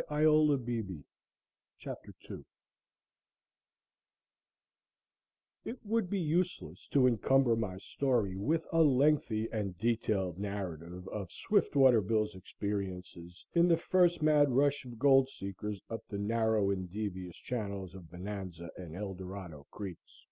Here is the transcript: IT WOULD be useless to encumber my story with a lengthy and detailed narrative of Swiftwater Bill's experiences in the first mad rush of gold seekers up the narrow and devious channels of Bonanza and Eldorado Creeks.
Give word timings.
IT 0.00 0.06
WOULD 5.84 6.10
be 6.10 6.18
useless 6.18 6.86
to 6.88 7.06
encumber 7.06 7.54
my 7.54 7.76
story 7.76 8.34
with 8.34 8.64
a 8.72 8.80
lengthy 8.80 9.46
and 9.52 9.76
detailed 9.76 10.38
narrative 10.38 11.06
of 11.08 11.30
Swiftwater 11.30 12.00
Bill's 12.00 12.34
experiences 12.34 13.44
in 13.52 13.68
the 13.68 13.76
first 13.76 14.22
mad 14.22 14.48
rush 14.52 14.86
of 14.86 14.98
gold 14.98 15.28
seekers 15.28 15.82
up 15.90 16.00
the 16.08 16.16
narrow 16.16 16.70
and 16.70 16.90
devious 16.90 17.36
channels 17.36 17.94
of 17.94 18.10
Bonanza 18.10 18.70
and 18.78 18.96
Eldorado 18.96 19.66
Creeks. 19.70 20.24